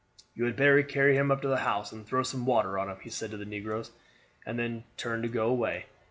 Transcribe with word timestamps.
"You 0.33 0.45
had 0.45 0.55
better 0.55 0.81
carry 0.81 1.15
him 1.15 1.29
up 1.29 1.43
to 1.43 1.47
the 1.47 1.57
house 1.57 1.91
and 1.91 2.07
throw 2.07 2.23
some 2.23 2.47
water 2.47 2.79
on 2.79 2.89
him," 2.89 2.97
he 3.03 3.11
said 3.11 3.29
to 3.29 3.37
the 3.37 3.45
negroes, 3.45 3.91
and 4.47 4.57
then 4.57 4.83
turned 4.97 5.21
to 5.21 5.29
go 5.29 5.47
away. 5.47 5.85